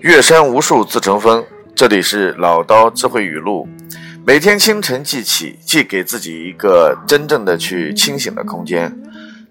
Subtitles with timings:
[0.00, 3.68] 岳山无数自成峰，这里是老刀智慧语录。
[4.24, 8.96] 每天清晨记起，既给自己一个真正的去清醒的空间。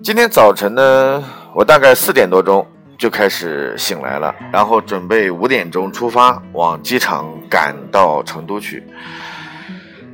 [0.01, 1.21] 今天早晨呢，
[1.53, 2.65] 我大概四点多钟
[2.97, 8.81] 就开始醒来了，然后准备五点钟出发往机场赶到成都去。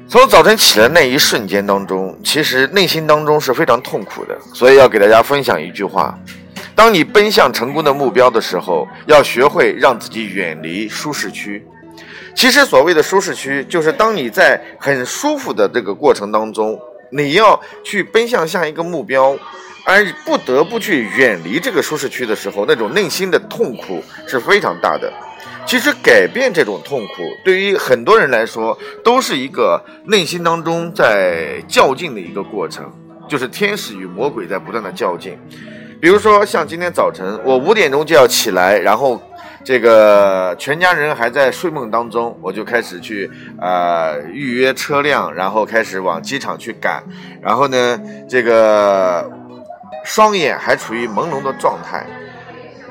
[0.07, 6.17] 从早晨起来那一瞬间当中，其实内心当中是非常痛苦的，所以要给大家分享一句话。
[6.75, 11.63] 当你奔向成功的目标的时候，要学会让自己远离舒适区。
[12.35, 16.79] 其实所谓的舒适区，就是当你在很舒服的这个过程当中，
[17.11, 19.37] 你要去奔向下一个目标，
[19.85, 25.13] 而不得不去远离这个舒适区的时候，那种内心的痛苦是非常大的。
[25.65, 32.91] 其实改变这种痛苦，对于很多人来说，都是一个内心当中在较劲的一个过程，
[33.29, 35.37] 就是天使与魔鬼在不断的较劲。
[36.03, 39.17] 比如说，像今天早晨，我五点钟就要起来，然后
[39.63, 47.01] 这个全家人还在睡梦当中，我就开始去呃预约车辆，然后开始往机场去赶。
[47.41, 49.31] 然后呢，这个
[50.03, 52.05] 双眼还处于朦胧的状态。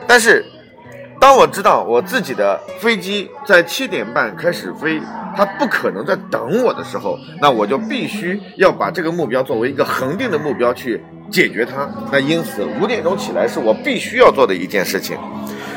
[0.07, 0.43] 但是，
[1.23, 5.01] 当我知道我自己的飞机在七点半开始飞，
[5.37, 11.01] 它不可能在等我的时候，那我就必须要把这个目标作为一个恒定的目标去。
[11.31, 15.17] 解决它，那因此五点钟起来是我必须要做的一件事情。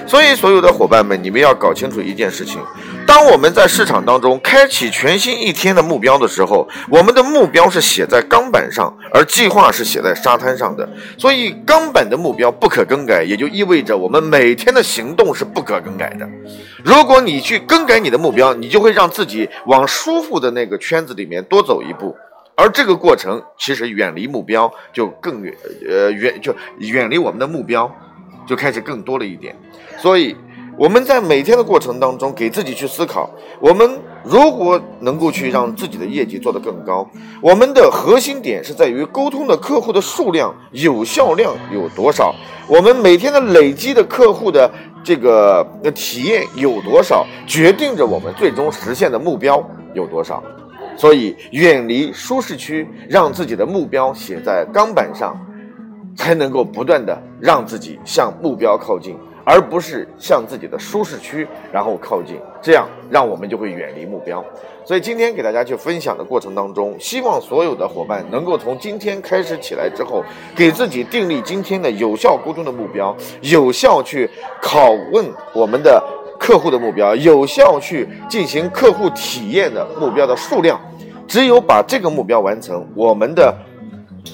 [0.08, 2.62] 所以，所有的伙伴们，你们要搞清楚一件事情：
[3.08, 10.88] 当我们在市场当中开启全新一天的目标的时候，我们的目标是写在钢板上，而计划是写在沙滩上的。
[11.18, 16.30] 所以，钢板的目标不可更改，也就意味着我们每天的行动是不可更改的。
[16.84, 22.16] 如果你去更改你的目标，你就会让自己往舒服的那个圈子里面多走一步。
[22.58, 25.54] 而这个过程其实远离目标就更远，
[25.90, 27.94] 呃远就远离我们的目标
[28.46, 29.56] 就开始更多了一点。
[29.98, 30.36] 所以
[30.78, 33.30] 我们在每天的过程当中，给自己去思考：
[33.60, 33.90] 我们
[34.24, 37.10] 如果能够去让自己的业绩做得更高，
[37.42, 42.36] 我们的核心点是在于沟通的客户的数量、有效量有多少，
[42.68, 44.70] 我们每天的累积的客户的
[45.04, 50.44] 这个体验有多少，决定着我们最终实现的目标有多少。
[50.98, 55.38] 所以，远离舒适区，让自己的目标写在钢板上，
[56.16, 62.38] 才能够不断的让自己向目标靠近，而不是向自己的舒适区然后靠近。
[62.62, 64.44] 这样，让我们就会远离目标。
[64.84, 70.24] 所以，今天给大家去分享的过程当中，希望所有的伙伴能够从今天开始起来之后，
[70.56, 74.30] 给自己订立今天的有效沟通的目标，有效去
[74.62, 76.02] 拷问我们的。
[76.38, 80.80] 客户的目标，有效去进行客户体验的目标的数量，
[81.26, 83.56] 只有把这个目标完成，我们的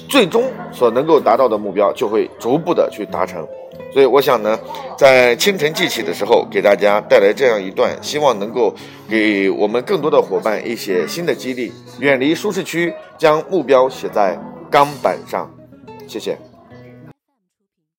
[0.08, 3.46] 最终所能够达到的目标就会逐步的去达成。
[3.92, 4.58] 所以我想呢，
[4.96, 8.74] 在清晨记起的时候，给大家带来这样一段，希望能够
[9.08, 14.38] 给我们更多的伙伴一些新的激励，远离舒适区，将目标写在
[14.70, 15.50] 钢板上。
[16.06, 16.51] 谢谢。